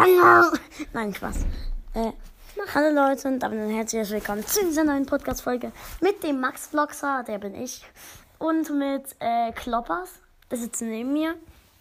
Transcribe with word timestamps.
Hallo! 0.00 0.56
Nein, 0.92 1.12
Spaß. 1.12 1.38
Äh, 1.94 2.12
hallo 2.72 2.94
Leute 2.94 3.26
und 3.26 3.40
damit 3.40 3.58
ein 3.58 3.70
herzliches 3.70 4.12
Willkommen 4.12 4.46
zu 4.46 4.64
dieser 4.64 4.84
neuen 4.84 5.06
Podcast-Folge 5.06 5.72
mit 6.00 6.22
dem 6.22 6.38
Max 6.38 6.68
Vlogser, 6.68 7.24
der 7.24 7.38
bin 7.38 7.56
ich, 7.56 7.84
und 8.38 8.70
mit 8.70 9.16
äh, 9.18 9.50
Kloppers, 9.50 10.10
der 10.52 10.58
sitzt 10.58 10.82
neben 10.82 11.12
mir. 11.12 11.34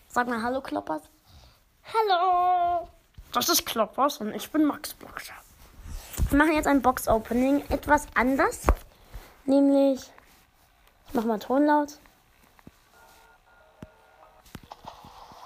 Sag 0.08 0.28
mal 0.28 0.42
Hallo 0.42 0.62
Kloppers. 0.62 1.04
Hallo! 1.94 2.88
Das 3.34 3.50
ist 3.50 3.64
Kloppers 3.68 4.18
und 4.18 4.34
ich 4.34 4.52
bin 4.52 4.66
Max 4.66 4.94
Vlogser. 4.94 5.36
Wir 6.32 6.40
machen 6.40 6.54
jetzt 6.54 6.68
ein 6.68 6.82
Box-Opening 6.82 7.66
etwas 7.70 8.08
anders, 8.16 8.62
nämlich, 9.46 10.00
ich 11.08 11.14
mach 11.14 11.24
mal 11.24 11.38
Ton 11.38 11.68
laut. 11.68 12.00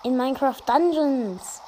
In 0.06 0.16
Minecraft 0.16 0.62
Dungeons. 0.66 1.62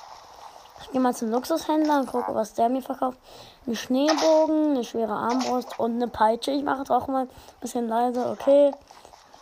Gehe 0.94 1.02
mal 1.02 1.16
zum 1.16 1.32
Luxushändler 1.32 2.02
und 2.02 2.06
gucke, 2.06 2.36
was 2.36 2.54
der 2.54 2.70
mir 2.70 2.83
verkauft. 2.83 3.18
Ein 3.65 3.75
Schneebogen, 3.75 4.75
eine 4.75 4.84
schwere 4.84 5.14
Armbrust 5.14 5.79
und 5.79 5.96
eine 5.96 6.07
Peitsche. 6.07 6.51
Ich 6.51 6.64
mache 6.64 6.84
es 6.84 6.92
auch 6.92 7.07
mal 7.07 7.24
ein 7.24 7.29
bisschen 7.61 7.88
leise. 7.88 8.29
Okay. 8.29 8.71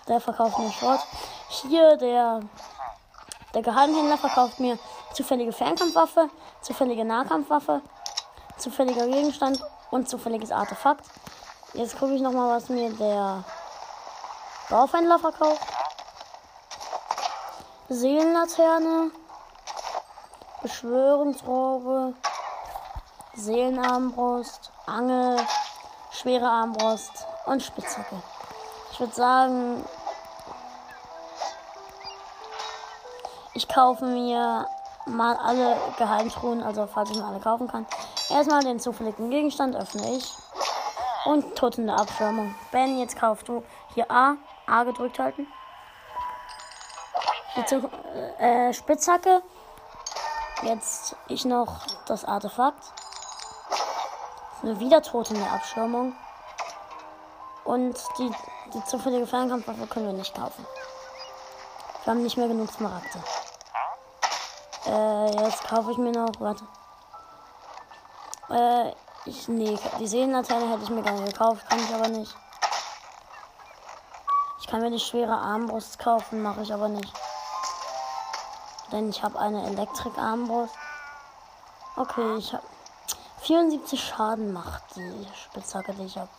Der 0.08 0.22
verkauft 0.22 0.58
mir 0.60 0.72
Schrott. 0.72 1.02
Hier 1.50 1.98
der, 1.98 2.40
der 3.54 3.62
Geheimhändler 3.62 4.18
verkauft 4.18 4.62
mir 4.62 4.80
zufällige 5.14 5.52
Fernkampfwaffe, 5.52 6.30
zufällige 6.62 7.04
Nahkampfwaffe, 7.04 7.82
zufälliger 8.58 9.06
Gegenstand 9.08 9.62
und 9.90 10.08
zufälliges 10.08 10.54
Artefakt. 10.54 11.06
Jetzt 11.74 12.00
gucke 12.00 12.14
ich 12.14 12.22
nochmal, 12.22 12.56
was 12.56 12.70
mir 12.70 12.92
der 12.94 13.44
Dorfhändler 14.70 15.20
verkauft. 15.20 15.68
Seelenlaterne, 17.90 19.12
Beschwörungsrobe, 20.62 22.14
Seelenarmbrust, 23.34 24.72
Angel, 24.86 25.40
schwere 26.12 26.48
Armbrust 26.48 27.26
und 27.46 27.64
Spitzhacke. 27.64 28.22
Ich 28.92 29.00
würde 29.00 29.14
sagen, 29.14 29.84
ich 33.54 33.68
kaufe 33.68 34.06
mir 34.06 34.68
mal 35.08 35.36
alle 35.38 35.78
Geheimtruhen, 35.98 36.62
also 36.62 36.88
falls 36.88 37.10
ich 37.10 37.18
mir 37.18 37.26
alle 37.26 37.40
kaufen 37.40 37.68
kann. 37.68 37.86
Erstmal 38.30 38.64
den 38.64 38.80
zufälligen 38.80 39.30
Gegenstand 39.30 39.76
öffne 39.76 40.16
ich. 40.16 40.32
Und 41.26 41.56
Toten 41.56 41.88
der 41.88 42.00
Abschirmung. 42.00 42.56
Ben, 42.72 43.00
jetzt 43.00 43.18
kaufst 43.18 43.48
du 43.48 43.64
hier 43.94 44.10
A. 44.10 44.36
A 44.66 44.84
gedrückt 44.84 45.20
halten. 45.20 45.48
Die 47.56 48.44
äh, 48.44 48.74
Spitzhacke. 48.74 49.42
Jetzt 50.64 51.16
ich 51.28 51.44
noch 51.46 51.80
das 52.06 52.24
Artefakt. 52.24 52.84
Eine 54.62 54.80
wieder 54.80 55.02
Toten 55.02 55.34
der 55.34 55.52
Abschirmung. 55.54 56.14
Und 57.64 57.98
die, 58.20 58.32
die 58.74 58.84
zufällige 58.86 59.26
Fernkampfwaffe 59.26 59.88
können 59.88 60.06
wir 60.06 60.14
nicht 60.14 60.36
kaufen. 60.36 60.66
Wir 62.04 62.12
haben 62.12 62.22
nicht 62.22 62.38
mehr 62.38 62.48
genug 62.48 62.72
Smaragde. 62.72 63.24
Äh, 64.86 65.44
jetzt 65.44 65.64
kaufe 65.64 65.92
ich 65.92 65.98
mir 65.98 66.12
noch. 66.12 66.32
Warte. 66.40 66.64
Äh, 68.50 68.94
ich. 69.26 69.48
Nee, 69.48 69.80
die 70.00 70.08
Seelenlaterne 70.08 70.70
hätte 70.70 70.84
ich 70.84 70.90
mir 70.90 71.02
gerne 71.02 71.24
gekauft, 71.24 71.68
kann 71.70 71.80
ich 71.80 71.94
aber 71.94 72.08
nicht. 72.08 72.36
Ich 74.60 74.68
kann 74.68 74.82
mir 74.82 74.92
die 74.92 75.00
schwere 75.00 75.34
Armbrust 75.34 75.98
kaufen, 75.98 76.42
mache 76.42 76.62
ich 76.62 76.74
aber 76.74 76.88
nicht. 76.88 77.14
Denn 78.92 79.10
ich 79.10 79.24
habe 79.24 79.40
eine 79.40 79.66
Elektrik-Armbrust. 79.68 80.76
Okay, 81.96 82.36
ich 82.38 82.54
habe 82.54 82.64
74 83.42 84.04
Schaden 84.04 84.54
macht 84.54 84.84
die 84.96 85.28
Spitzhacke, 85.34 85.94
die 85.94 86.06
ich 86.06 86.18
habe. 86.18 86.30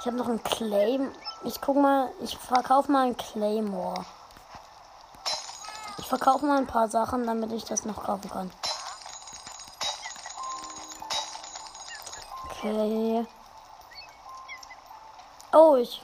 Ich 0.00 0.06
habe 0.06 0.16
noch 0.16 0.28
einen 0.28 0.42
Claim. 0.42 1.12
Ich 1.44 1.60
guck 1.60 1.76
mal, 1.76 2.10
ich 2.20 2.36
verkaufe 2.36 2.90
mal 2.90 3.06
einen 3.06 3.16
Claymore. 3.16 4.04
Ich 5.98 6.06
verkaufe 6.06 6.46
mal 6.46 6.58
ein 6.58 6.66
paar 6.66 6.88
Sachen, 6.88 7.26
damit 7.26 7.52
ich 7.52 7.64
das 7.64 7.84
noch 7.84 8.04
kaufen 8.04 8.30
kann. 8.30 8.50
Okay. 12.50 13.26
Oh, 15.52 15.76
ich. 15.76 16.02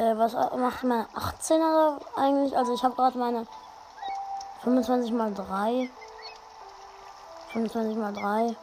Äh, 0.00 0.16
was 0.16 0.32
macht 0.32 0.82
meine 0.82 1.06
18er 1.08 2.00
eigentlich? 2.16 2.56
Also 2.56 2.72
ich 2.72 2.82
habe 2.82 2.94
gerade 2.94 3.18
meine 3.18 3.46
25 4.62 5.12
mal 5.12 5.34
3. 5.34 5.90
25 7.52 7.98
mal 7.98 8.14
3. 8.14 8.56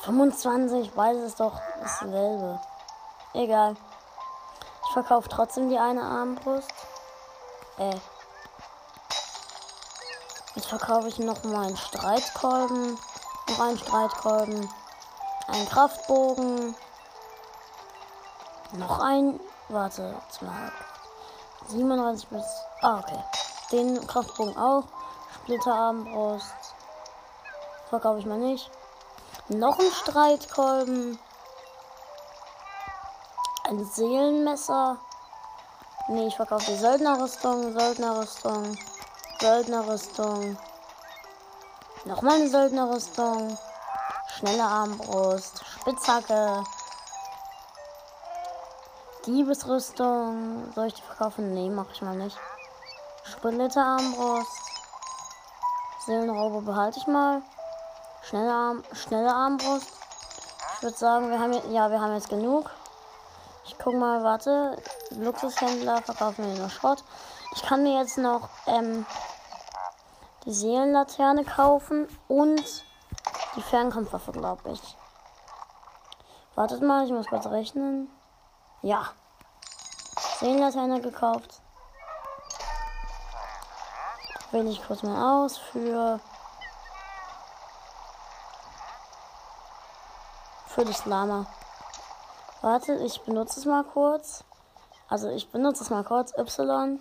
25, 0.00 0.96
weiß 0.96 1.18
es 1.18 1.36
doch 1.36 1.60
dasselbe. 1.80 2.58
Egal. 3.34 3.76
Ich 4.84 4.92
verkaufe 4.92 5.28
trotzdem 5.28 5.68
die 5.68 5.78
eine 5.78 6.02
Armbrust. 6.02 6.72
Äh. 7.78 7.94
Jetzt 10.56 10.66
verkaufe 10.66 11.06
ich 11.06 11.20
noch 11.20 11.44
mal 11.44 11.66
einen 11.66 11.76
Streitkolben. 11.76 12.98
Noch 13.48 13.60
einen 13.60 13.78
Streitkolben. 13.78 14.68
Einen 15.46 15.68
Kraftbogen. 15.68 16.74
Noch 18.72 18.98
ein. 18.98 19.38
Warte, 19.72 20.14
37 21.68 22.28
bis. 22.28 22.44
Ah, 22.82 22.98
okay. 22.98 23.18
Den 23.70 24.06
Kraftbogen 24.06 24.54
auch. 24.58 24.84
Splitterarmbrust. 25.34 26.74
Verkaufe 27.88 28.18
ich 28.18 28.26
mal 28.26 28.36
nicht. 28.36 28.70
Noch 29.48 29.78
ein 29.78 29.90
Streitkolben. 29.90 31.18
Ein 33.64 33.84
Seelenmesser. 33.86 34.98
Nee, 36.08 36.26
ich 36.26 36.36
verkaufe 36.36 36.70
die 36.70 36.76
Söldnerrüstung, 36.76 37.72
Söldnerrüstung, 37.72 38.76
Söldnerrüstung. 39.40 40.58
Nochmal 42.04 42.34
eine 42.34 42.48
Söldnerrüstung. 42.50 43.56
Schnelle 44.36 44.64
Armbrust. 44.64 45.64
Spitzhacke. 45.80 46.62
Diebesrüstung. 49.26 50.72
Soll 50.74 50.88
ich 50.88 50.94
die 50.94 51.02
verkaufen? 51.02 51.54
Nee, 51.54 51.70
mach 51.70 51.90
ich 51.92 52.02
mal 52.02 52.16
nicht. 52.16 52.36
Splitterarmbrust. 53.24 54.62
Seelenraube 56.06 56.62
behalte 56.62 56.98
ich 56.98 57.06
mal. 57.06 57.42
Schnelle, 58.22 58.52
Arm, 58.52 58.82
schnelle 58.92 59.32
Armbrust. 59.32 59.88
Ich 60.76 60.82
würde 60.82 60.96
sagen, 60.96 61.30
wir 61.30 61.38
haben 61.38 61.52
ja, 61.72 61.90
wir 61.90 62.00
haben 62.00 62.14
jetzt 62.14 62.28
genug. 62.28 62.70
Ich 63.64 63.76
guck 63.78 63.94
mal, 63.94 64.24
warte. 64.24 64.76
Luxushändler 65.10 66.02
verkaufen 66.02 66.44
wir 66.44 66.58
nur 66.58 66.70
Schrott. 66.70 67.04
Ich 67.54 67.62
kann 67.62 67.82
mir 67.82 68.00
jetzt 68.00 68.18
noch 68.18 68.48
ähm, 68.66 69.06
die 70.44 70.52
Seelenlaterne 70.52 71.44
kaufen 71.44 72.08
und 72.26 72.84
die 73.54 73.62
Fernkampfwaffe, 73.62 74.32
glaube 74.32 74.70
ich. 74.70 74.96
Wartet 76.54 76.82
mal, 76.82 77.04
ich 77.04 77.12
muss 77.12 77.26
kurz 77.26 77.46
rechnen. 77.46 78.10
Ja. 78.82 79.12
Seelenlaterne 80.40 81.00
gekauft. 81.00 81.62
Wähle 84.50 84.70
ich 84.70 84.84
kurz 84.84 85.04
mal 85.04 85.44
aus 85.44 85.56
für 85.56 86.18
für 90.66 90.84
das 90.84 91.06
Lama. 91.06 91.46
Warte, 92.60 92.94
ich 92.96 93.22
benutze 93.22 93.60
es 93.60 93.66
mal 93.66 93.84
kurz. 93.84 94.42
Also 95.08 95.28
ich 95.28 95.50
benutze 95.50 95.84
es 95.84 95.90
mal 95.90 96.02
kurz. 96.02 96.36
Y. 96.36 96.98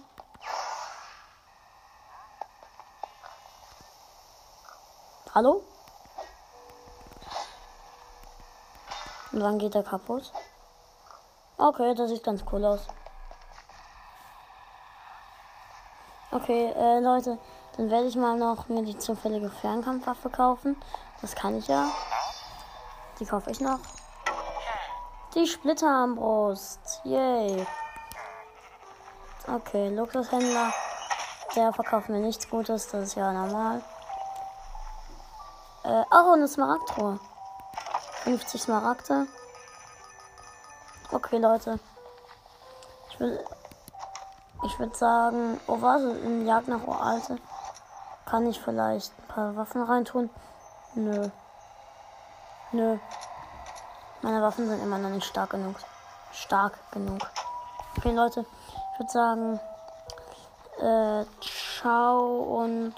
Hallo? 5.33 5.63
Und 9.31 9.41
wann 9.41 9.57
geht 9.57 9.73
der 9.73 9.83
kaputt? 9.83 10.31
Okay, 11.61 11.93
das 11.93 12.09
sieht 12.09 12.23
ganz 12.23 12.43
cool 12.51 12.65
aus. 12.65 12.87
Okay, 16.31 16.73
äh, 16.75 16.99
Leute, 16.99 17.37
dann 17.77 17.91
werde 17.91 18.07
ich 18.07 18.15
mal 18.15 18.35
noch 18.35 18.67
mir 18.67 18.81
die 18.81 18.97
zufällige 18.97 19.51
Fernkampfwaffe 19.51 20.31
kaufen. 20.31 20.75
Das 21.21 21.35
kann 21.35 21.59
ich 21.59 21.67
ja. 21.67 21.91
Die 23.19 23.27
kaufe 23.27 23.51
ich 23.51 23.59
noch. 23.59 23.77
Die 25.35 25.45
Splitterarmbrust. 25.45 27.01
Yay. 27.03 27.67
Okay, 29.47 29.89
Luxushändler. 29.89 30.73
Der 31.55 31.73
verkauft 31.73 32.09
mir 32.09 32.21
nichts 32.21 32.49
Gutes, 32.49 32.87
das 32.87 33.03
ist 33.03 33.15
ja 33.15 33.31
normal. 33.31 33.83
Äh, 35.83 36.05
oh, 36.09 36.33
eine 36.33 36.47
Smaragdtruhe. 36.47 37.19
50 38.23 38.63
Smaragde. 38.63 39.27
Okay, 41.11 41.37
Leute. 41.39 41.79
Ich 43.09 43.19
will. 43.19 43.39
Ich 44.63 44.79
würde 44.79 44.95
sagen. 44.95 45.59
Oh, 45.67 45.81
was? 45.81 46.01
In 46.01 46.45
Jagd 46.47 46.67
nach 46.67 46.87
Uralte. 46.87 47.37
Kann 48.25 48.47
ich 48.47 48.61
vielleicht 48.61 49.11
ein 49.19 49.27
paar 49.27 49.55
Waffen 49.57 49.83
reintun? 49.83 50.29
Nö. 50.95 51.29
Nö. 52.71 52.97
Meine 54.21 54.41
Waffen 54.41 54.69
sind 54.69 54.81
immer 54.81 54.97
noch 54.97 55.09
nicht 55.09 55.25
stark 55.25 55.49
genug. 55.49 55.75
Stark 56.31 56.79
genug. 56.91 57.19
Okay, 57.97 58.11
Leute. 58.11 58.45
Ich 58.93 58.99
würde 58.99 59.11
sagen, 59.11 59.59
äh, 60.79 61.25
ciao 61.41 62.61
und 62.61 62.95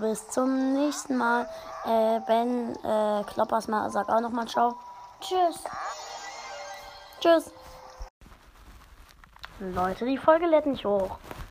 bis 0.00 0.28
zum 0.28 0.74
nächsten 0.74 1.16
Mal. 1.16 1.48
Äh, 1.84 2.20
Ben 2.20 2.76
äh, 2.84 3.24
Kloppers 3.24 3.66
mal 3.66 3.90
sagt 3.90 4.10
auch 4.10 4.20
nochmal 4.20 4.46
ciao. 4.46 4.76
Tschüss. 5.20 5.64
Tschüss. 7.20 7.52
Leute, 9.60 10.06
die 10.06 10.18
Folge 10.18 10.46
lädt 10.46 10.66
nicht 10.66 10.84
hoch. 10.84 11.18